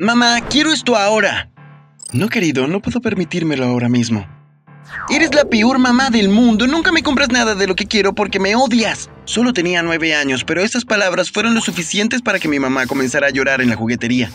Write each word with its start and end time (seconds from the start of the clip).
Mamá, 0.00 0.40
quiero 0.48 0.72
esto 0.72 0.94
ahora. 0.94 1.50
No, 2.12 2.28
querido, 2.28 2.68
no 2.68 2.80
puedo 2.80 3.00
permitírmelo 3.00 3.64
ahora 3.64 3.88
mismo. 3.88 4.24
Eres 5.10 5.34
la 5.34 5.44
peor 5.44 5.80
mamá 5.80 6.08
del 6.08 6.28
mundo. 6.28 6.68
Nunca 6.68 6.92
me 6.92 7.02
compras 7.02 7.30
nada 7.30 7.56
de 7.56 7.66
lo 7.66 7.74
que 7.74 7.86
quiero 7.86 8.14
porque 8.14 8.38
me 8.38 8.54
odias. 8.54 9.10
Solo 9.24 9.52
tenía 9.52 9.82
nueve 9.82 10.14
años, 10.14 10.44
pero 10.44 10.62
esas 10.62 10.84
palabras 10.84 11.32
fueron 11.32 11.52
lo 11.52 11.60
suficientes 11.60 12.22
para 12.22 12.38
que 12.38 12.46
mi 12.46 12.60
mamá 12.60 12.86
comenzara 12.86 13.26
a 13.26 13.30
llorar 13.30 13.60
en 13.60 13.70
la 13.70 13.74
juguetería. 13.74 14.30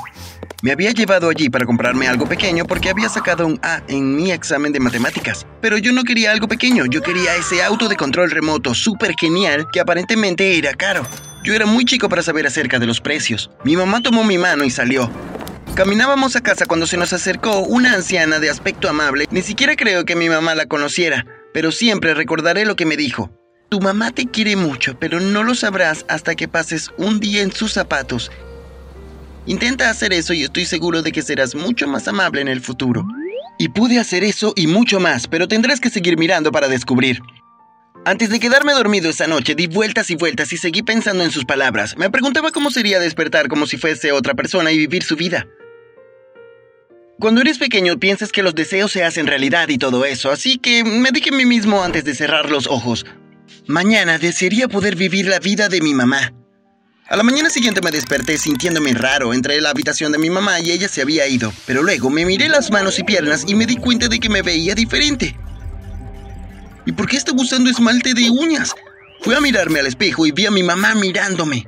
Me 0.62 0.73
había 0.73 0.91
llevado 0.91 1.29
allí 1.29 1.49
para 1.49 1.66
comprarme 1.66 2.08
algo 2.08 2.28
pequeño 2.28 2.66
porque 2.66 2.90
había 2.90 3.08
sacado 3.08 3.48
un 3.48 3.58
A 3.64 3.82
en 3.88 4.18
mi 4.18 4.34
examen 4.34 4.74
de 4.74 4.82
matemáticas. 4.82 5.48
Pero 5.62 5.78
yo 5.78 5.94
no 5.94 6.04
quería 6.04 6.34
algo 6.34 6.50
pequeño, 6.50 6.88
yo 6.88 7.02
quería 7.02 7.38
ese 7.38 7.64
auto 7.64 7.88
de 7.88 7.96
control 7.96 8.32
remoto 8.32 8.74
súper 8.74 9.14
genial 9.18 9.68
que 9.72 9.80
aparentemente 9.80 10.58
era 10.58 10.74
caro. 10.74 11.08
Yo 11.46 11.54
era 11.54 11.66
muy 11.66 11.86
chico 11.86 12.10
para 12.10 12.22
saber 12.22 12.48
acerca 12.48 12.80
de 12.80 12.86
los 12.86 13.00
precios. 13.00 13.50
Mi 13.64 13.78
mamá 13.78 14.02
tomó 14.02 14.26
mi 14.26 14.38
mano 14.38 14.66
y 14.66 14.70
salió. 14.70 15.10
Caminábamos 15.76 16.35
a 16.35 16.41
casa 16.41 16.67
cuando 16.67 16.85
se 16.85 16.98
nos 16.98 17.13
acercó 17.13 17.61
una 17.61 17.93
anciana 17.93 18.39
de 18.39 18.52
aspecto 18.52 18.88
amable. 18.88 19.25
Ni 19.31 19.41
siquiera 19.41 19.75
creo 19.75 20.05
que 20.05 20.15
mi 20.15 20.29
mamá 20.29 20.53
la 20.53 20.67
conociera, 20.67 21.25
pero 21.52 21.71
siempre 21.71 22.13
recordaré 22.13 22.63
lo 22.63 22.75
que 22.75 22.85
me 22.85 22.95
dijo. 22.95 23.31
Tu 23.70 23.81
mamá 23.81 24.12
te 24.12 24.27
quiere 24.27 24.55
mucho, 24.55 24.99
pero 24.99 25.20
no 25.20 25.41
lo 25.43 25.55
sabrás 25.55 26.05
hasta 26.07 26.35
que 26.35 26.48
pases 26.48 26.91
un 26.98 27.20
día 27.20 27.41
en 27.41 27.51
sus 27.51 27.73
zapatos. 27.73 28.31
Intenta 29.48 29.89
hacer 29.89 30.13
eso 30.13 30.34
y 30.34 30.43
estoy 30.43 30.65
seguro 30.65 31.01
de 31.01 31.12
que 31.12 31.23
serás 31.23 31.55
mucho 31.55 31.87
más 31.87 32.07
amable 32.07 32.41
en 32.41 32.49
el 32.49 32.62
futuro. 32.62 33.03
Y 33.57 33.70
pude 33.70 33.98
hacer 33.98 34.23
eso 34.23 34.53
y 34.55 34.67
mucho 34.67 34.99
más, 34.99 35.27
pero 35.27 35.48
tendrás 35.48 35.79
que 35.79 35.90
seguir 35.90 36.20
mirando 36.20 36.51
para 36.51 36.67
descubrir. 36.67 37.20
Antes 38.05 38.29
de 38.29 38.40
quedarme 38.40 38.73
dormido 38.73 39.09
esa 39.09 39.26
noche, 39.26 39.55
di 39.55 39.65
vueltas 39.65 40.12
y 40.12 40.15
vueltas 40.15 40.53
y 40.53 40.57
seguí 40.57 40.84
pensando 40.84 41.23
en 41.23 41.31
sus 41.31 41.45
palabras. 41.45 41.98
Me 41.98 42.12
preguntaba 42.12 42.51
cómo 42.51 42.70
sería 42.70 42.99
despertar 42.99 43.48
como 43.48 43.65
si 43.65 43.77
fuese 43.77 44.12
otra 44.12 44.35
persona 44.35 44.71
y 44.71 44.77
vivir 44.77 45.01
su 45.01 45.15
vida. 45.15 45.48
Cuando 47.20 47.41
eres 47.41 47.59
pequeño 47.59 47.99
piensas 47.99 48.31
que 48.31 48.41
los 48.41 48.55
deseos 48.55 48.91
se 48.91 49.03
hacen 49.03 49.27
realidad 49.27 49.70
y 49.70 49.77
todo 49.77 50.04
eso, 50.04 50.32
así 50.32 50.57
que 50.57 50.84
me 50.84 51.12
dije 51.12 51.29
a 51.29 51.37
mí 51.37 51.46
mismo 51.46 51.84
antes 51.84 52.04
de 52.04 52.15
cerrar 52.15 52.49
los 52.49 52.68
ojos, 52.68 53.05
mañana 53.68 54.18
desearía 54.18 54.68
poder 54.68 54.96
vivir 54.96 55.27
la 55.27 55.40
vida 55.40 55.70
de 55.70 55.79
mi 55.79 55.93
mamá. 55.93 56.34
A 57.07 57.15
la 57.15 57.24
mañana 57.24 57.49
siguiente 57.49 57.82
me 57.82 57.91
desperté 57.91 58.37
sintiéndome 58.37 58.93
raro, 58.93 59.34
entré 59.34 59.57
en 59.57 59.63
la 59.63 59.70
habitación 59.70 60.12
de 60.12 60.18
mi 60.18 60.32
mamá 60.32 60.60
y 60.60 60.71
ella 60.71 60.90
se 60.90 61.02
había 61.02 61.27
ido, 61.27 61.54
pero 61.68 61.84
luego 61.84 62.10
me 62.10 62.26
miré 62.26 62.49
las 62.49 62.71
manos 62.71 62.98
y 62.98 63.04
piernas 63.04 63.46
y 63.48 63.54
me 63.54 63.68
di 63.68 63.77
cuenta 63.77 64.08
de 64.08 64.20
que 64.20 64.30
me 64.30 64.42
veía 64.42 64.74
diferente. 64.74 65.38
¿Y 66.86 66.92
por 66.94 67.08
qué 67.08 67.18
estaba 67.18 67.42
usando 67.42 67.70
esmalte 67.70 68.16
de 68.16 68.30
uñas? 68.32 68.74
Fui 69.22 69.36
a 69.36 69.40
mirarme 69.40 69.80
al 69.80 69.88
espejo 69.88 70.26
y 70.26 70.32
vi 70.32 70.48
a 70.48 70.52
mi 70.52 70.64
mamá 70.64 70.96
mirándome. 70.96 71.68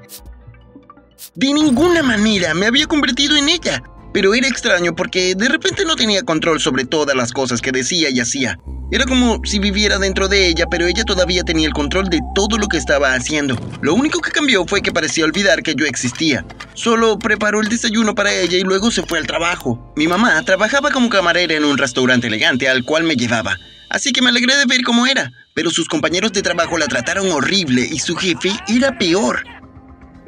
De 1.36 1.54
ninguna 1.54 2.02
manera 2.02 2.54
me 2.54 2.66
había 2.66 2.88
convertido 2.88 3.38
en 3.38 3.50
ella 3.50 3.84
pero 4.16 4.34
era 4.34 4.48
extraño 4.48 4.96
porque 4.96 5.36
de 5.36 5.50
repente 5.50 5.84
no 5.84 5.98
tenía 5.98 6.24
control 6.24 6.62
sobre 6.62 6.86
todas 6.86 7.18
las 7.18 7.34
cosas 7.34 7.62
que 7.62 7.74
decía 7.74 8.10
y 8.10 8.22
hacía. 8.22 8.58
Era 8.90 9.04
como 9.04 9.42
si 9.44 9.60
viviera 9.60 10.00
dentro 10.00 10.30
de 10.30 10.48
ella, 10.48 10.68
pero 10.72 10.88
ella 10.88 11.04
todavía 11.04 11.44
tenía 11.44 11.68
el 11.68 11.74
control 11.74 12.08
de 12.08 12.22
todo 12.34 12.58
lo 12.58 12.68
que 12.70 12.78
estaba 12.78 13.14
haciendo. 13.14 13.58
Lo 13.82 13.94
único 13.94 14.22
que 14.22 14.32
cambió 14.32 14.66
fue 14.66 14.82
que 14.82 14.94
parecía 14.94 15.26
olvidar 15.26 15.64
que 15.64 15.76
yo 15.76 15.86
existía. 15.86 16.46
Solo 16.76 17.20
preparó 17.20 17.60
el 17.60 17.68
desayuno 17.68 18.16
para 18.16 18.34
ella 18.34 18.58
y 18.58 18.62
luego 18.62 18.90
se 18.90 19.04
fue 19.04 19.18
al 19.18 19.28
trabajo. 19.28 19.92
Mi 19.98 20.08
mamá 20.08 20.42
trabajaba 20.46 20.92
como 20.92 21.10
camarera 21.10 21.56
en 21.56 21.66
un 21.66 21.78
restaurante 21.78 22.28
elegante 22.28 22.70
al 22.70 22.86
cual 22.86 23.04
me 23.04 23.18
llevaba, 23.18 23.58
así 23.90 24.14
que 24.14 24.22
me 24.22 24.30
alegré 24.30 24.56
de 24.56 24.66
ver 24.66 24.84
cómo 24.84 25.08
era, 25.08 25.30
pero 25.54 25.72
sus 25.72 25.90
compañeros 25.90 26.32
de 26.32 26.42
trabajo 26.42 26.78
la 26.78 26.88
trataron 26.88 27.30
horrible 27.34 27.86
y 27.92 28.00
su 28.00 28.16
jefe 28.16 28.52
era 28.70 28.98
peor. 28.98 29.44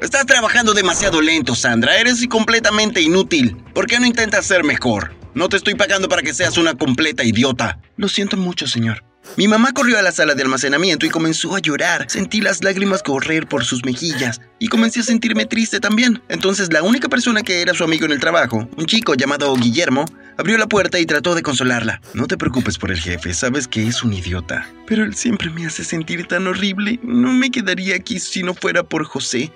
Estás 0.00 0.26
trabajando 0.26 0.74
demasiado 0.74 1.20
lento, 1.20 1.56
Sandra. 1.56 1.98
Eres 1.98 2.24
completamente 2.28 3.00
inútil. 3.00 3.56
¿Por 3.74 3.86
qué 3.86 3.98
no 3.98 4.06
intentas 4.06 4.46
ser 4.46 4.62
mejor? 4.62 5.12
No 5.34 5.48
te 5.48 5.56
estoy 5.56 5.74
pagando 5.74 6.08
para 6.08 6.22
que 6.22 6.32
seas 6.32 6.56
una 6.56 6.74
completa 6.74 7.24
idiota. 7.24 7.80
Lo 7.96 8.08
siento 8.08 8.36
mucho, 8.36 8.68
señor. 8.68 9.02
Mi 9.36 9.48
mamá 9.48 9.72
corrió 9.72 9.98
a 9.98 10.02
la 10.02 10.12
sala 10.12 10.36
de 10.36 10.42
almacenamiento 10.42 11.04
y 11.04 11.10
comenzó 11.10 11.56
a 11.56 11.58
llorar. 11.58 12.06
Sentí 12.08 12.40
las 12.40 12.62
lágrimas 12.62 13.02
correr 13.02 13.48
por 13.48 13.64
sus 13.64 13.84
mejillas 13.84 14.40
y 14.60 14.68
comencé 14.68 15.00
a 15.00 15.02
sentirme 15.02 15.46
triste 15.46 15.80
también. 15.80 16.22
Entonces 16.28 16.72
la 16.72 16.84
única 16.84 17.08
persona 17.08 17.42
que 17.42 17.60
era 17.60 17.74
su 17.74 17.82
amigo 17.82 18.06
en 18.06 18.12
el 18.12 18.20
trabajo, 18.20 18.68
un 18.76 18.86
chico 18.86 19.14
llamado 19.14 19.52
Guillermo, 19.56 20.04
abrió 20.38 20.58
la 20.58 20.68
puerta 20.68 21.00
y 21.00 21.06
trató 21.06 21.34
de 21.34 21.42
consolarla. 21.42 22.00
No 22.14 22.28
te 22.28 22.38
preocupes 22.38 22.78
por 22.78 22.92
el 22.92 23.00
jefe, 23.00 23.34
sabes 23.34 23.66
que 23.66 23.86
es 23.86 24.04
un 24.04 24.12
idiota. 24.12 24.70
Pero 24.86 25.02
él 25.02 25.16
siempre 25.16 25.50
me 25.50 25.66
hace 25.66 25.82
sentir 25.82 26.26
tan 26.28 26.46
horrible. 26.46 27.00
No 27.02 27.32
me 27.32 27.50
quedaría 27.50 27.96
aquí 27.96 28.20
si 28.20 28.44
no 28.44 28.54
fuera 28.54 28.84
por 28.84 29.04
José. 29.04 29.52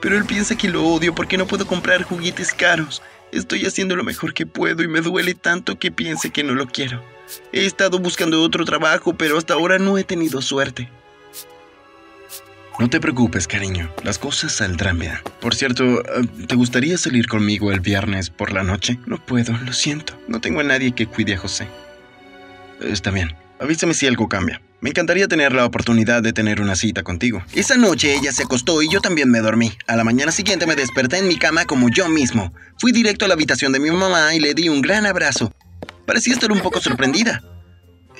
Pero 0.00 0.16
él 0.16 0.24
piensa 0.24 0.56
que 0.56 0.68
lo 0.68 0.84
odio 0.84 1.14
porque 1.14 1.38
no 1.38 1.46
puedo 1.46 1.66
comprar 1.66 2.02
juguetes 2.02 2.52
caros. 2.52 3.02
Estoy 3.32 3.66
haciendo 3.66 3.96
lo 3.96 4.04
mejor 4.04 4.32
que 4.32 4.46
puedo 4.46 4.82
y 4.82 4.88
me 4.88 5.00
duele 5.00 5.34
tanto 5.34 5.78
que 5.78 5.90
piense 5.90 6.30
que 6.30 6.44
no 6.44 6.54
lo 6.54 6.66
quiero. 6.66 7.02
He 7.52 7.66
estado 7.66 7.98
buscando 7.98 8.42
otro 8.42 8.64
trabajo, 8.64 9.14
pero 9.14 9.36
hasta 9.36 9.54
ahora 9.54 9.78
no 9.78 9.98
he 9.98 10.04
tenido 10.04 10.40
suerte. 10.40 10.88
No 12.78 12.88
te 12.88 13.00
preocupes, 13.00 13.48
cariño. 13.48 13.92
Las 14.04 14.18
cosas 14.18 14.52
saldrán 14.52 15.00
bien. 15.00 15.18
Por 15.40 15.54
cierto, 15.54 16.02
¿te 16.46 16.54
gustaría 16.54 16.96
salir 16.96 17.26
conmigo 17.26 17.72
el 17.72 17.80
viernes 17.80 18.30
por 18.30 18.52
la 18.52 18.62
noche? 18.62 19.00
No 19.04 19.18
puedo, 19.18 19.52
lo 19.58 19.72
siento. 19.72 20.16
No 20.28 20.40
tengo 20.40 20.60
a 20.60 20.64
nadie 20.64 20.92
que 20.92 21.06
cuide 21.06 21.34
a 21.34 21.38
José. 21.38 21.66
Está 22.80 23.10
bien. 23.10 23.34
Avísame 23.58 23.94
si 23.94 24.06
algo 24.06 24.28
cambia. 24.28 24.62
Me 24.80 24.90
encantaría 24.90 25.26
tener 25.26 25.52
la 25.52 25.64
oportunidad 25.66 26.22
de 26.22 26.32
tener 26.32 26.60
una 26.60 26.76
cita 26.76 27.02
contigo. 27.02 27.42
Esa 27.54 27.76
noche 27.76 28.14
ella 28.14 28.30
se 28.30 28.44
acostó 28.44 28.80
y 28.80 28.88
yo 28.88 29.00
también 29.00 29.30
me 29.30 29.40
dormí. 29.40 29.72
A 29.88 29.96
la 29.96 30.04
mañana 30.04 30.30
siguiente 30.30 30.66
me 30.66 30.76
desperté 30.76 31.18
en 31.18 31.26
mi 31.26 31.36
cama 31.36 31.64
como 31.64 31.88
yo 31.88 32.08
mismo. 32.08 32.52
Fui 32.78 32.92
directo 32.92 33.24
a 33.24 33.28
la 33.28 33.34
habitación 33.34 33.72
de 33.72 33.80
mi 33.80 33.90
mamá 33.90 34.34
y 34.34 34.40
le 34.40 34.54
di 34.54 34.68
un 34.68 34.80
gran 34.80 35.04
abrazo. 35.04 35.52
Parecía 36.06 36.32
estar 36.32 36.52
un 36.52 36.60
poco 36.60 36.80
sorprendida. 36.80 37.42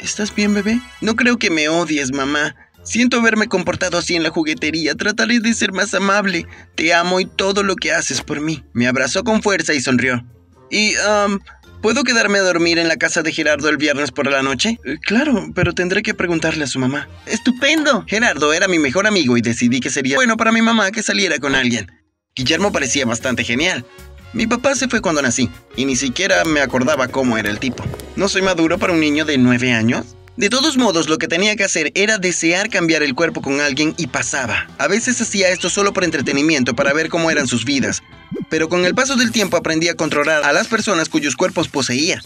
¿Estás 0.01 0.35
bien, 0.35 0.53
bebé? 0.53 0.81
No 1.01 1.15
creo 1.15 1.39
que 1.39 1.51
me 1.51 1.69
odies, 1.69 2.13
mamá. 2.13 2.57
Siento 2.83 3.19
haberme 3.19 3.49
comportado 3.49 3.99
así 3.99 4.17
en 4.17 4.23
la 4.23 4.31
juguetería. 4.31 4.95
Trataré 4.95 5.41
de 5.41 5.55
ser 5.55 5.73
más 5.73 5.95
amable. 5.95 6.47
Te 6.75 6.93
amo 6.93 7.21
y 7.21 7.27
todo 7.27 7.63
lo 7.63 7.77
que 7.77 7.93
haces 7.93 8.21
por 8.23 8.41
mí. 8.41 8.65
Me 8.73 8.89
abrazó 8.89 9.23
con 9.25 9.43
fuerza 9.43 9.75
y 9.75 9.81
sonrió. 9.81 10.25
Y, 10.71 10.95
um, 10.97 11.39
¿Puedo 11.83 12.03
quedarme 12.03 12.39
a 12.39 12.43
dormir 12.43 12.79
en 12.79 12.89
la 12.89 12.97
casa 12.97 13.23
de 13.23 13.33
Gerardo 13.33 13.69
el 13.69 13.77
viernes 13.77 14.11
por 14.11 14.29
la 14.29 14.43
noche? 14.43 14.81
Eh, 14.85 14.99
claro, 15.01 15.47
pero 15.55 15.73
tendré 15.75 16.03
que 16.03 16.13
preguntarle 16.13 16.65
a 16.65 16.67
su 16.67 16.81
mamá. 16.81 17.09
¡Estupendo! 17.25 18.05
Gerardo 18.09 18.53
era 18.53 18.67
mi 18.67 18.81
mejor 18.81 19.07
amigo 19.07 19.37
y 19.37 19.43
decidí 19.43 19.79
que 19.79 19.89
sería 19.89 20.17
bueno 20.17 20.37
para 20.37 20.51
mi 20.51 20.61
mamá 20.61 20.91
que 20.91 21.05
saliera 21.05 21.39
con 21.39 21.55
alguien. 21.55 21.87
Guillermo 22.35 22.73
parecía 22.73 23.07
bastante 23.07 23.45
genial. 23.45 23.85
Mi 24.33 24.49
papá 24.49 24.75
se 24.75 24.89
fue 24.89 25.01
cuando 25.01 25.23
nací, 25.23 25.49
y 25.77 25.85
ni 25.85 25.95
siquiera 25.95 26.45
me 26.45 26.61
acordaba 26.61 27.09
cómo 27.09 27.39
era 27.39 27.49
el 27.49 27.61
tipo. 27.61 27.85
¿No 28.17 28.29
soy 28.29 28.43
maduro 28.43 28.79
para 28.79 28.93
un 28.93 29.01
niño 29.01 29.25
de 29.25 29.39
nueve 29.39 29.73
años? 29.73 30.17
De 30.37 30.51
todos 30.51 30.77
modos, 30.77 31.09
lo 31.09 31.19
que 31.19 31.29
tenía 31.29 31.57
que 31.57 31.65
hacer 31.65 31.91
era 31.95 32.19
desear 32.19 32.71
cambiar 32.71 33.03
el 33.03 33.15
cuerpo 33.15 33.41
con 33.41 33.61
alguien 33.61 33.95
y 33.97 34.09
pasaba. 34.09 34.69
A 34.79 34.87
veces 34.87 35.21
hacía 35.21 35.49
esto 35.49 35.71
solo 35.71 35.93
por 35.93 36.05
entretenimiento, 36.05 36.75
para 36.75 36.93
ver 36.93 37.09
cómo 37.09 37.31
eran 37.31 37.47
sus 37.47 37.65
vidas, 37.65 38.03
pero 38.51 38.69
con 38.69 38.85
el 38.85 38.95
paso 38.95 39.17
del 39.17 39.33
tiempo 39.33 39.57
aprendí 39.57 39.89
a 39.89 39.95
controlar 39.95 40.45
a 40.45 40.53
las 40.53 40.69
personas 40.69 41.09
cuyos 41.09 41.37
cuerpos 41.37 41.69
poseía. 41.69 42.21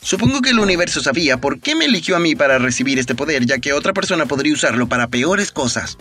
Supongo 0.00 0.40
que 0.40 0.50
el 0.50 0.58
universo 0.58 1.00
sabía 1.00 1.40
por 1.40 1.60
qué 1.60 1.76
me 1.76 1.84
eligió 1.84 2.16
a 2.16 2.18
mí 2.18 2.34
para 2.34 2.58
recibir 2.58 2.98
este 2.98 3.14
poder, 3.14 3.46
ya 3.46 3.58
que 3.58 3.72
otra 3.72 3.92
persona 3.92 4.26
podría 4.26 4.52
usarlo 4.52 4.88
para 4.88 5.08
peores 5.08 5.52
cosas. 5.52 5.96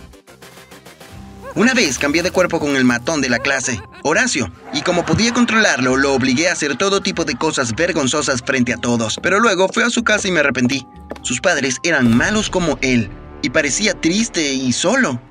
Una 1.53 1.73
vez 1.73 1.99
cambié 1.99 2.23
de 2.23 2.31
cuerpo 2.31 2.59
con 2.59 2.77
el 2.77 2.85
matón 2.85 3.21
de 3.21 3.29
la 3.29 3.39
clase, 3.39 3.81
Horacio, 4.03 4.51
y 4.73 4.81
como 4.81 5.05
podía 5.05 5.33
controlarlo, 5.33 5.97
lo 5.97 6.13
obligué 6.13 6.47
a 6.47 6.53
hacer 6.53 6.77
todo 6.77 7.01
tipo 7.01 7.25
de 7.25 7.35
cosas 7.35 7.75
vergonzosas 7.75 8.41
frente 8.41 8.73
a 8.73 8.77
todos, 8.77 9.19
pero 9.21 9.39
luego 9.39 9.67
fui 9.67 9.83
a 9.83 9.89
su 9.89 10.03
casa 10.03 10.29
y 10.29 10.31
me 10.31 10.39
arrepentí. 10.39 10.87
Sus 11.23 11.41
padres 11.41 11.77
eran 11.83 12.15
malos 12.15 12.49
como 12.49 12.79
él, 12.81 13.09
y 13.41 13.49
parecía 13.49 13.93
triste 13.93 14.53
y 14.53 14.71
solo. 14.71 15.21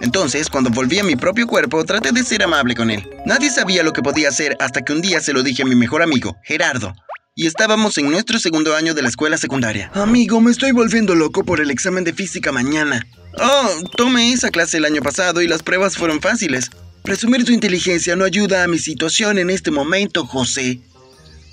Entonces, 0.00 0.48
cuando 0.48 0.70
volví 0.70 0.98
a 0.98 1.04
mi 1.04 1.16
propio 1.16 1.46
cuerpo, 1.46 1.84
traté 1.84 2.12
de 2.12 2.24
ser 2.24 2.42
amable 2.42 2.74
con 2.74 2.90
él. 2.90 3.08
Nadie 3.26 3.50
sabía 3.50 3.82
lo 3.82 3.92
que 3.92 4.02
podía 4.02 4.28
hacer 4.28 4.56
hasta 4.60 4.82
que 4.82 4.92
un 4.92 5.02
día 5.02 5.20
se 5.20 5.32
lo 5.32 5.42
dije 5.42 5.62
a 5.62 5.66
mi 5.66 5.74
mejor 5.74 6.02
amigo, 6.02 6.36
Gerardo. 6.44 6.94
Y 7.34 7.46
estábamos 7.46 7.96
en 7.98 8.10
nuestro 8.10 8.38
segundo 8.38 8.74
año 8.74 8.94
de 8.94 9.02
la 9.02 9.08
escuela 9.08 9.38
secundaria. 9.38 9.90
Amigo, 9.94 10.40
me 10.40 10.50
estoy 10.50 10.72
volviendo 10.72 11.14
loco 11.14 11.44
por 11.44 11.60
el 11.60 11.70
examen 11.70 12.04
de 12.04 12.12
física 12.12 12.52
mañana. 12.52 13.06
Oh, 13.38 13.70
tomé 13.96 14.32
esa 14.32 14.50
clase 14.50 14.78
el 14.78 14.84
año 14.84 15.00
pasado 15.00 15.40
y 15.40 15.48
las 15.48 15.62
pruebas 15.62 15.96
fueron 15.96 16.20
fáciles. 16.20 16.70
Presumir 17.02 17.44
tu 17.44 17.52
inteligencia 17.52 18.16
no 18.16 18.24
ayuda 18.24 18.64
a 18.64 18.68
mi 18.68 18.78
situación 18.78 19.38
en 19.38 19.50
este 19.50 19.70
momento, 19.70 20.26
José. 20.26 20.80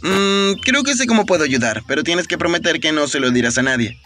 Mmm, 0.01 0.60
creo 0.63 0.83
que 0.83 0.95
sé 0.95 1.07
cómo 1.07 1.25
puedo 1.25 1.44
ayudar, 1.44 1.83
pero 1.88 2.04
tienes 2.04 2.28
que 2.28 2.38
prometer 2.38 2.80
que 2.80 2.92
no 2.92 3.07
se 3.07 3.19
lo 3.19 3.31
dirás 3.31 3.57
a 3.57 3.63
nadie. 3.63 3.98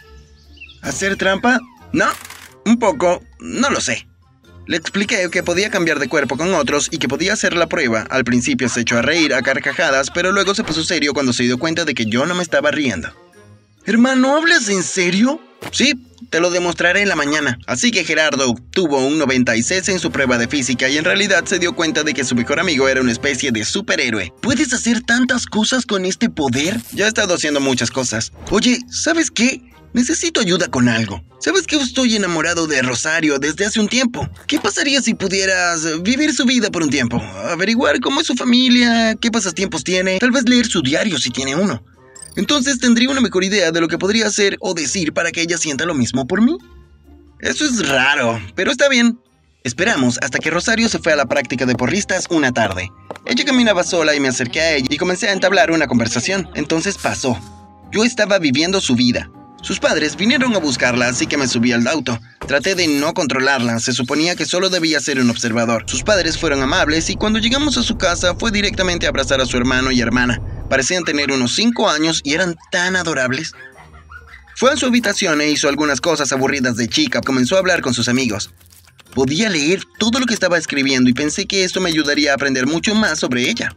¿Hacer 0.82 1.16
trampa? 1.16 1.60
No, 1.92 2.06
un 2.64 2.78
poco, 2.78 3.22
no 3.40 3.70
lo 3.70 3.80
sé. 3.80 4.06
Le 4.66 4.76
expliqué 4.76 5.28
que 5.30 5.42
podía 5.42 5.70
cambiar 5.70 5.98
de 5.98 6.08
cuerpo 6.08 6.36
con 6.36 6.54
otros 6.54 6.88
y 6.90 6.98
que 6.98 7.08
podía 7.08 7.32
hacer 7.32 7.54
la 7.54 7.66
prueba. 7.66 8.06
Al 8.10 8.24
principio 8.24 8.68
se 8.68 8.82
echó 8.82 8.98
a 8.98 9.02
reír 9.02 9.34
a 9.34 9.42
carcajadas, 9.42 10.10
pero 10.10 10.32
luego 10.32 10.54
se 10.54 10.64
puso 10.64 10.84
serio 10.84 11.14
cuando 11.14 11.32
se 11.32 11.42
dio 11.42 11.58
cuenta 11.58 11.84
de 11.84 11.94
que 11.94 12.06
yo 12.06 12.26
no 12.26 12.34
me 12.34 12.42
estaba 12.42 12.70
riendo. 12.70 13.08
Hermano, 13.84 14.36
¿hablas 14.36 14.68
en 14.68 14.82
serio? 14.82 15.40
Sí, 15.72 15.94
Te 16.30 16.40
lo 16.40 16.50
demostraré 16.50 17.02
en 17.02 17.08
la 17.08 17.16
mañana. 17.16 17.58
Así 17.66 17.90
que 17.90 18.04
Gerardo 18.04 18.48
obtuvo 18.50 19.04
un 19.04 19.18
96 19.18 19.88
en 19.88 19.98
su 19.98 20.10
prueba 20.10 20.38
de 20.38 20.48
física 20.48 20.88
y 20.88 20.96
en 20.96 21.04
realidad 21.04 21.44
se 21.44 21.58
dio 21.58 21.74
cuenta 21.74 22.04
de 22.04 22.14
que 22.14 22.24
su 22.24 22.34
mejor 22.34 22.58
amigo 22.58 22.88
era 22.88 23.00
una 23.00 23.12
especie 23.12 23.52
de 23.52 23.64
superhéroe. 23.64 24.32
¿Puedes 24.40 24.72
hacer 24.72 25.02
tantas 25.02 25.46
cosas 25.46 25.84
con 25.84 26.04
este 26.06 26.30
poder? 26.30 26.80
Ya 26.92 27.04
he 27.04 27.08
estado 27.08 27.34
haciendo 27.34 27.60
muchas 27.60 27.90
cosas. 27.90 28.32
Oye, 28.50 28.78
¿sabes 28.88 29.30
qué? 29.30 29.60
Necesito 29.94 30.40
ayuda 30.40 30.68
con 30.68 30.88
algo. 30.88 31.22
¿Sabes 31.38 31.66
que 31.66 31.76
estoy 31.76 32.16
enamorado 32.16 32.66
de 32.66 32.80
Rosario 32.80 33.38
desde 33.38 33.66
hace 33.66 33.78
un 33.78 33.88
tiempo? 33.88 34.26
¿Qué 34.46 34.58
pasaría 34.58 35.02
si 35.02 35.14
pudieras 35.14 36.02
vivir 36.02 36.32
su 36.32 36.44
vida 36.46 36.70
por 36.70 36.82
un 36.82 36.90
tiempo? 36.90 37.20
Averiguar 37.50 38.00
cómo 38.00 38.20
es 38.20 38.26
su 38.26 38.34
familia, 38.34 39.14
qué 39.16 39.30
pasatiempos 39.30 39.84
tiene, 39.84 40.18
tal 40.18 40.30
vez 40.30 40.48
leer 40.48 40.66
su 40.66 40.80
diario 40.82 41.18
si 41.18 41.30
tiene 41.30 41.56
uno. 41.56 41.84
Entonces 42.36 42.78
tendría 42.78 43.10
una 43.10 43.20
mejor 43.20 43.44
idea 43.44 43.70
de 43.70 43.80
lo 43.80 43.88
que 43.88 43.98
podría 43.98 44.28
hacer 44.28 44.56
o 44.60 44.72
decir 44.72 45.12
para 45.12 45.30
que 45.30 45.42
ella 45.42 45.58
sienta 45.58 45.84
lo 45.84 45.94
mismo 45.94 46.26
por 46.26 46.40
mí. 46.40 46.56
Eso 47.40 47.66
es 47.66 47.86
raro, 47.88 48.40
pero 48.54 48.70
está 48.70 48.88
bien. 48.88 49.18
Esperamos 49.64 50.18
hasta 50.22 50.38
que 50.38 50.50
Rosario 50.50 50.88
se 50.88 51.00
fue 51.00 51.12
a 51.12 51.16
la 51.16 51.26
práctica 51.26 51.66
de 51.66 51.74
porristas 51.74 52.26
una 52.30 52.52
tarde. 52.52 52.90
Ella 53.26 53.44
caminaba 53.44 53.84
sola 53.84 54.14
y 54.14 54.20
me 54.20 54.28
acerqué 54.28 54.60
a 54.60 54.72
ella 54.74 54.88
y 54.88 54.96
comencé 54.96 55.28
a 55.28 55.32
entablar 55.32 55.70
una 55.70 55.86
conversación. 55.86 56.48
Entonces 56.54 56.96
pasó. 56.96 57.38
Yo 57.92 58.04
estaba 58.04 58.38
viviendo 58.38 58.80
su 58.80 58.96
vida. 58.96 59.30
Sus 59.62 59.78
padres 59.78 60.16
vinieron 60.16 60.54
a 60.56 60.58
buscarla, 60.58 61.06
así 61.06 61.28
que 61.28 61.36
me 61.36 61.46
subí 61.46 61.70
al 61.70 61.86
auto. 61.86 62.18
Traté 62.48 62.74
de 62.74 62.88
no 62.88 63.14
controlarla, 63.14 63.78
se 63.78 63.92
suponía 63.92 64.34
que 64.34 64.44
solo 64.44 64.70
debía 64.70 64.98
ser 64.98 65.20
un 65.20 65.30
observador. 65.30 65.84
Sus 65.86 66.02
padres 66.02 66.36
fueron 66.36 66.62
amables 66.62 67.08
y 67.10 67.14
cuando 67.14 67.38
llegamos 67.38 67.78
a 67.78 67.84
su 67.84 67.96
casa 67.96 68.34
fue 68.34 68.50
directamente 68.50 69.06
a 69.06 69.10
abrazar 69.10 69.40
a 69.40 69.46
su 69.46 69.56
hermano 69.56 69.92
y 69.92 70.00
hermana. 70.00 70.40
Parecían 70.68 71.04
tener 71.04 71.30
unos 71.30 71.54
5 71.54 71.88
años 71.88 72.22
y 72.24 72.34
eran 72.34 72.56
tan 72.72 72.96
adorables. 72.96 73.52
Fue 74.56 74.72
a 74.72 74.76
su 74.76 74.86
habitación 74.86 75.40
e 75.40 75.50
hizo 75.50 75.68
algunas 75.68 76.00
cosas 76.00 76.32
aburridas 76.32 76.76
de 76.76 76.88
chica. 76.88 77.20
Comenzó 77.20 77.54
a 77.54 77.60
hablar 77.60 77.82
con 77.82 77.94
sus 77.94 78.08
amigos. 78.08 78.50
Podía 79.14 79.48
leer 79.48 79.82
todo 80.00 80.18
lo 80.18 80.26
que 80.26 80.34
estaba 80.34 80.58
escribiendo 80.58 81.08
y 81.08 81.12
pensé 81.12 81.46
que 81.46 81.62
esto 81.62 81.80
me 81.80 81.90
ayudaría 81.90 82.32
a 82.32 82.34
aprender 82.34 82.66
mucho 82.66 82.96
más 82.96 83.20
sobre 83.20 83.48
ella. 83.48 83.76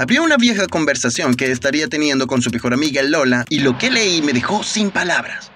Había 0.00 0.22
una 0.22 0.38
vieja 0.38 0.66
conversación 0.66 1.34
que 1.34 1.52
estaría 1.52 1.86
teniendo 1.86 2.26
con 2.26 2.40
su 2.40 2.48
mejor 2.48 2.72
amiga 2.72 3.02
Lola 3.02 3.44
y 3.50 3.58
lo 3.58 3.76
que 3.76 3.90
leí 3.90 4.22
me 4.22 4.32
dejó 4.32 4.64
sin 4.64 4.90
palabras. 4.90 5.52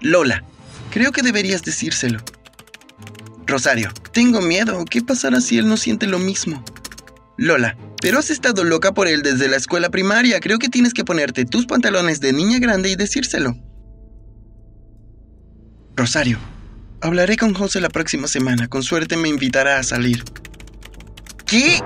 Lola, 0.00 0.44
creo 0.92 1.10
que 1.10 1.20
deberías 1.20 1.64
decírselo. 1.64 2.20
Rosario, 3.44 3.90
tengo 4.12 4.40
miedo. 4.40 4.84
¿Qué 4.84 5.02
pasará 5.02 5.40
si 5.40 5.58
él 5.58 5.68
no 5.68 5.76
siente 5.76 6.06
lo 6.06 6.20
mismo? 6.20 6.64
Lola, 7.36 7.76
pero 8.00 8.20
has 8.20 8.30
estado 8.30 8.62
loca 8.62 8.94
por 8.94 9.08
él 9.08 9.22
desde 9.22 9.48
la 9.48 9.56
escuela 9.56 9.90
primaria. 9.90 10.38
Creo 10.38 10.60
que 10.60 10.68
tienes 10.68 10.94
que 10.94 11.04
ponerte 11.04 11.44
tus 11.44 11.66
pantalones 11.66 12.20
de 12.20 12.32
niña 12.32 12.60
grande 12.60 12.88
y 12.88 12.94
decírselo. 12.94 13.56
Rosario, 15.96 16.38
hablaré 17.00 17.36
con 17.36 17.52
José 17.52 17.80
la 17.80 17.88
próxima 17.88 18.28
semana. 18.28 18.68
Con 18.68 18.84
suerte 18.84 19.16
me 19.16 19.28
invitará 19.28 19.78
a 19.78 19.82
salir. 19.82 20.22
¿Qué? 21.46 21.80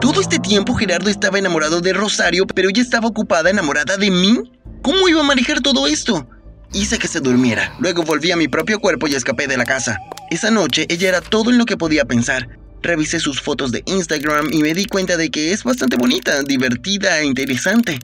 Todo 0.00 0.22
este 0.22 0.38
tiempo 0.38 0.74
Gerardo 0.74 1.10
estaba 1.10 1.38
enamorado 1.38 1.82
de 1.82 1.92
Rosario, 1.92 2.46
pero 2.46 2.70
ella 2.70 2.80
estaba 2.80 3.08
ocupada 3.08 3.50
enamorada 3.50 3.98
de 3.98 4.10
mí. 4.10 4.50
¿Cómo 4.82 5.06
iba 5.10 5.20
a 5.20 5.24
manejar 5.24 5.60
todo 5.60 5.86
esto? 5.86 6.26
Hice 6.72 6.98
que 6.98 7.06
se 7.06 7.20
durmiera, 7.20 7.74
luego 7.80 8.02
volví 8.02 8.30
a 8.30 8.36
mi 8.36 8.48
propio 8.48 8.80
cuerpo 8.80 9.08
y 9.08 9.14
escapé 9.14 9.46
de 9.46 9.58
la 9.58 9.66
casa. 9.66 9.98
Esa 10.30 10.50
noche 10.50 10.86
ella 10.88 11.10
era 11.10 11.20
todo 11.20 11.50
en 11.50 11.58
lo 11.58 11.66
que 11.66 11.76
podía 11.76 12.06
pensar. 12.06 12.48
Revisé 12.82 13.20
sus 13.20 13.42
fotos 13.42 13.72
de 13.72 13.82
Instagram 13.84 14.48
y 14.52 14.62
me 14.62 14.72
di 14.72 14.86
cuenta 14.86 15.18
de 15.18 15.30
que 15.30 15.52
es 15.52 15.64
bastante 15.64 15.96
bonita, 15.96 16.42
divertida 16.44 17.20
e 17.20 17.26
interesante. 17.26 17.98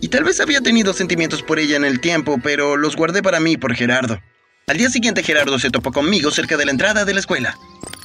Y 0.00 0.06
tal 0.06 0.22
vez 0.22 0.38
había 0.38 0.60
tenido 0.60 0.92
sentimientos 0.92 1.42
por 1.42 1.58
ella 1.58 1.76
en 1.76 1.84
el 1.84 2.00
tiempo, 2.00 2.38
pero 2.40 2.76
los 2.76 2.94
guardé 2.94 3.24
para 3.24 3.40
mí 3.40 3.56
por 3.56 3.74
Gerardo. 3.74 4.20
Al 4.68 4.76
día 4.76 4.90
siguiente 4.90 5.24
Gerardo 5.24 5.58
se 5.58 5.70
topó 5.70 5.90
conmigo 5.90 6.30
cerca 6.30 6.56
de 6.56 6.64
la 6.64 6.70
entrada 6.70 7.04
de 7.04 7.14
la 7.14 7.20
escuela. 7.20 7.58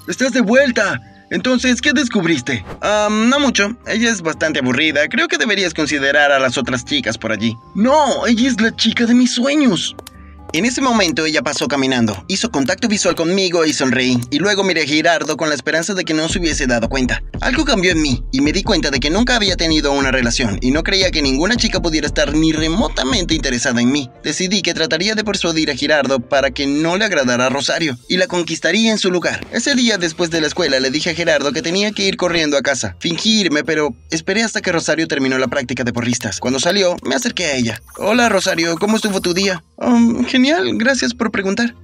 ¡Estás 0.07 0.33
de 0.33 0.41
vuelta! 0.41 0.99
Entonces, 1.31 1.81
¿qué 1.81 1.93
descubriste? 1.93 2.63
no 2.83 3.39
mucho. 3.39 3.75
Ella 3.87 4.11
es 4.11 4.21
bastante 4.21 4.59
aburrida. 4.59 5.07
Creo 5.07 5.29
que 5.29 5.37
deberías 5.37 5.73
considerar 5.73 6.31
a 6.31 6.39
las 6.39 6.57
otras 6.57 6.83
chicas 6.83 7.17
por 7.17 7.31
allí. 7.31 7.57
No, 7.73 8.27
ella 8.27 8.49
es 8.49 8.59
la 8.59 8.75
chica 8.75 9.05
de 9.05 9.15
mis 9.15 9.33
sueños. 9.33 9.95
En 10.53 10.65
ese 10.65 10.81
momento 10.81 11.25
ella 11.25 11.41
pasó 11.41 11.69
caminando, 11.69 12.25
hizo 12.27 12.51
contacto 12.51 12.89
visual 12.89 13.15
conmigo 13.15 13.65
y 13.65 13.71
sonreí, 13.71 14.19
y 14.31 14.39
luego 14.39 14.65
miré 14.65 14.81
a 14.81 14.85
Girardo 14.85 15.37
con 15.37 15.47
la 15.47 15.55
esperanza 15.55 15.93
de 15.93 16.03
que 16.03 16.13
no 16.13 16.27
se 16.27 16.39
hubiese 16.39 16.67
dado 16.67 16.89
cuenta. 16.89 17.23
Algo 17.39 17.63
cambió 17.63 17.93
en 17.93 18.01
mí, 18.01 18.21
y 18.33 18.41
me 18.41 18.51
di 18.51 18.61
cuenta 18.61 18.91
de 18.91 18.99
que 18.99 19.09
nunca 19.09 19.37
había 19.37 19.55
tenido 19.55 19.93
una 19.93 20.11
relación, 20.11 20.59
y 20.61 20.71
no 20.71 20.83
creía 20.83 21.09
que 21.09 21.21
ninguna 21.21 21.55
chica 21.55 21.81
pudiera 21.81 22.05
estar 22.05 22.33
ni 22.33 22.51
remotamente 22.51 23.33
interesada 23.33 23.79
en 23.79 23.93
mí. 23.93 24.09
Decidí 24.25 24.61
que 24.61 24.73
trataría 24.73 25.15
de 25.15 25.23
persuadir 25.23 25.71
a 25.71 25.75
Girardo 25.75 26.19
para 26.19 26.51
que 26.51 26.67
no 26.67 26.97
le 26.97 27.05
agradara 27.05 27.45
a 27.45 27.49
Rosario, 27.49 27.97
y 28.09 28.17
la 28.17 28.27
conquistaría 28.27 28.91
en 28.91 28.97
su 28.97 29.09
lugar. 29.09 29.47
Ese 29.53 29.73
día 29.73 29.97
después 29.97 30.31
de 30.31 30.41
la 30.41 30.47
escuela 30.47 30.81
le 30.81 30.91
dije 30.91 31.11
a 31.11 31.15
Gerardo 31.15 31.53
que 31.53 31.61
tenía 31.61 31.93
que 31.93 32.03
ir 32.03 32.17
corriendo 32.17 32.57
a 32.57 32.61
casa. 32.61 32.97
Fingí 32.99 33.39
irme, 33.39 33.63
pero 33.63 33.95
esperé 34.09 34.43
hasta 34.43 34.59
que 34.59 34.73
Rosario 34.73 35.07
terminó 35.07 35.37
la 35.37 35.47
práctica 35.47 35.85
de 35.85 35.93
porristas. 35.93 36.41
Cuando 36.41 36.59
salió, 36.59 36.97
me 37.03 37.15
acerqué 37.15 37.45
a 37.45 37.55
ella. 37.55 37.81
Hola 37.95 38.27
Rosario, 38.27 38.75
¿cómo 38.77 38.97
estuvo 38.97 39.21
tu 39.21 39.33
día? 39.33 39.63
Um, 39.81 40.23
genial, 40.25 40.77
gracias 40.77 41.13
por 41.13 41.31
preguntar. 41.31 41.75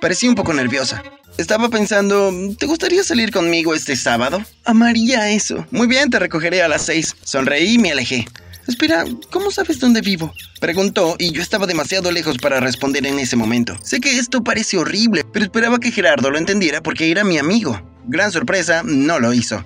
Parecía 0.00 0.30
un 0.30 0.34
poco 0.34 0.52
nerviosa. 0.54 1.02
Estaba 1.38 1.68
pensando, 1.68 2.32
¿te 2.58 2.66
gustaría 2.66 3.04
salir 3.04 3.30
conmigo 3.30 3.74
este 3.74 3.96
sábado? 3.96 4.42
Amaría 4.64 5.30
eso. 5.30 5.66
Muy 5.70 5.86
bien, 5.86 6.10
te 6.10 6.18
recogeré 6.18 6.62
a 6.62 6.68
las 6.68 6.86
seis. 6.86 7.14
Sonreí 7.22 7.74
y 7.74 7.78
me 7.78 7.92
alejé. 7.92 8.26
Espera, 8.66 9.04
¿cómo 9.30 9.50
sabes 9.50 9.78
dónde 9.78 10.00
vivo? 10.00 10.32
Preguntó 10.60 11.16
y 11.18 11.32
yo 11.32 11.42
estaba 11.42 11.66
demasiado 11.66 12.10
lejos 12.12 12.38
para 12.38 12.60
responder 12.60 13.06
en 13.06 13.18
ese 13.18 13.36
momento. 13.36 13.76
Sé 13.82 14.00
que 14.00 14.18
esto 14.18 14.42
parece 14.42 14.78
horrible, 14.78 15.24
pero 15.32 15.44
esperaba 15.44 15.78
que 15.78 15.90
Gerardo 15.90 16.30
lo 16.30 16.38
entendiera 16.38 16.82
porque 16.82 17.10
era 17.10 17.24
mi 17.24 17.38
amigo. 17.38 17.80
Gran 18.06 18.32
sorpresa, 18.32 18.82
no 18.84 19.18
lo 19.18 19.32
hizo. 19.32 19.64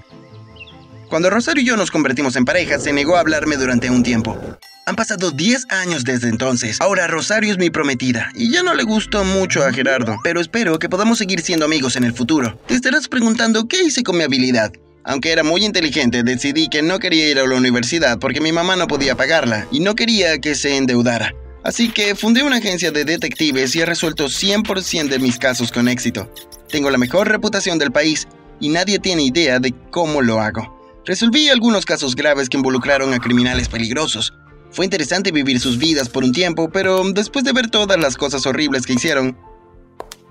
Cuando 1.08 1.30
Rosario 1.30 1.62
y 1.62 1.66
yo 1.66 1.76
nos 1.76 1.90
convertimos 1.90 2.36
en 2.36 2.44
pareja, 2.44 2.78
se 2.78 2.92
negó 2.92 3.16
a 3.16 3.20
hablarme 3.20 3.56
durante 3.56 3.90
un 3.90 4.02
tiempo. 4.02 4.38
Han 4.88 4.94
pasado 4.94 5.32
10 5.32 5.66
años 5.70 6.04
desde 6.04 6.28
entonces. 6.28 6.80
Ahora 6.80 7.08
Rosario 7.08 7.50
es 7.50 7.58
mi 7.58 7.70
prometida 7.70 8.30
y 8.36 8.52
ya 8.52 8.62
no 8.62 8.72
le 8.72 8.84
gustó 8.84 9.24
mucho 9.24 9.64
a 9.64 9.72
Gerardo, 9.72 10.16
pero 10.22 10.40
espero 10.40 10.78
que 10.78 10.88
podamos 10.88 11.18
seguir 11.18 11.40
siendo 11.40 11.64
amigos 11.64 11.96
en 11.96 12.04
el 12.04 12.12
futuro. 12.12 12.56
Te 12.68 12.74
estarás 12.74 13.08
preguntando 13.08 13.66
qué 13.66 13.82
hice 13.82 14.04
con 14.04 14.16
mi 14.16 14.22
habilidad. 14.22 14.70
Aunque 15.02 15.32
era 15.32 15.42
muy 15.42 15.64
inteligente, 15.64 16.22
decidí 16.22 16.68
que 16.68 16.82
no 16.82 17.00
quería 17.00 17.28
ir 17.28 17.40
a 17.40 17.46
la 17.48 17.56
universidad 17.56 18.20
porque 18.20 18.40
mi 18.40 18.52
mamá 18.52 18.76
no 18.76 18.86
podía 18.86 19.16
pagarla 19.16 19.66
y 19.72 19.80
no 19.80 19.96
quería 19.96 20.38
que 20.38 20.54
se 20.54 20.76
endeudara. 20.76 21.34
Así 21.64 21.90
que 21.90 22.14
fundé 22.14 22.44
una 22.44 22.58
agencia 22.58 22.92
de 22.92 23.04
detectives 23.04 23.74
y 23.74 23.80
he 23.80 23.86
resuelto 23.86 24.26
100% 24.26 25.08
de 25.08 25.18
mis 25.18 25.36
casos 25.36 25.72
con 25.72 25.88
éxito. 25.88 26.32
Tengo 26.68 26.90
la 26.90 26.98
mejor 26.98 27.26
reputación 27.26 27.80
del 27.80 27.90
país 27.90 28.28
y 28.60 28.68
nadie 28.68 29.00
tiene 29.00 29.24
idea 29.24 29.58
de 29.58 29.74
cómo 29.90 30.22
lo 30.22 30.40
hago. 30.40 30.76
Resolví 31.04 31.48
algunos 31.48 31.84
casos 31.84 32.14
graves 32.14 32.48
que 32.48 32.56
involucraron 32.56 33.14
a 33.14 33.18
criminales 33.18 33.68
peligrosos, 33.68 34.32
fue 34.76 34.84
interesante 34.84 35.32
vivir 35.32 35.58
sus 35.58 35.78
vidas 35.78 36.10
por 36.10 36.22
un 36.22 36.32
tiempo, 36.32 36.68
pero 36.70 37.02
después 37.10 37.46
de 37.46 37.54
ver 37.54 37.70
todas 37.70 37.98
las 37.98 38.14
cosas 38.14 38.44
horribles 38.44 38.84
que 38.84 38.92
hicieron, 38.92 39.34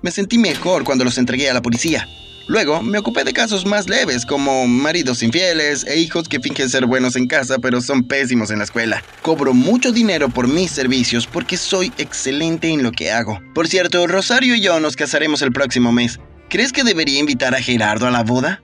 me 0.02 0.12
sentí 0.12 0.38
mejor 0.38 0.84
cuando 0.84 1.04
los 1.04 1.18
entregué 1.18 1.50
a 1.50 1.54
la 1.54 1.62
policía. 1.62 2.06
Luego 2.46 2.80
me 2.80 2.98
ocupé 2.98 3.24
de 3.24 3.32
casos 3.32 3.66
más 3.66 3.88
leves, 3.88 4.24
como 4.24 4.68
maridos 4.68 5.24
infieles 5.24 5.84
e 5.84 5.98
hijos 5.98 6.28
que 6.28 6.38
fingen 6.38 6.70
ser 6.70 6.86
buenos 6.86 7.16
en 7.16 7.26
casa 7.26 7.58
pero 7.58 7.80
son 7.80 8.06
pésimos 8.06 8.52
en 8.52 8.58
la 8.58 8.64
escuela. 8.64 9.02
Cobro 9.20 9.52
mucho 9.52 9.90
dinero 9.90 10.28
por 10.28 10.46
mis 10.46 10.70
servicios 10.70 11.26
porque 11.26 11.56
soy 11.56 11.92
excelente 11.98 12.68
en 12.68 12.84
lo 12.84 12.92
que 12.92 13.10
hago. 13.10 13.40
Por 13.52 13.66
cierto, 13.66 14.06
Rosario 14.06 14.54
y 14.54 14.60
yo 14.60 14.78
nos 14.78 14.94
casaremos 14.94 15.42
el 15.42 15.50
próximo 15.50 15.90
mes. 15.90 16.20
¿Crees 16.48 16.72
que 16.72 16.84
debería 16.84 17.18
invitar 17.18 17.56
a 17.56 17.60
Gerardo 17.60 18.06
a 18.06 18.12
la 18.12 18.22
boda? 18.22 18.62